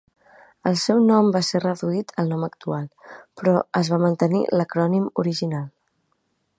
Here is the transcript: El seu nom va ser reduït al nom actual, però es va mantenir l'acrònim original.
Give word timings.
El 0.69 0.77
seu 0.83 1.01
nom 1.09 1.27
va 1.35 1.41
ser 1.49 1.61
reduït 1.65 2.13
al 2.23 2.31
nom 2.33 2.47
actual, 2.49 2.89
però 3.41 3.55
es 3.83 3.93
va 3.95 4.03
mantenir 4.07 4.43
l'acrònim 4.59 5.09
original. 5.25 5.71